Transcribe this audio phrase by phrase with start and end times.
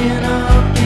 [0.00, 0.77] in a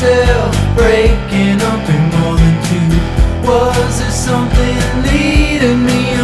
[0.00, 3.46] myself breaking up in more than two.
[3.46, 6.19] Was there something leading me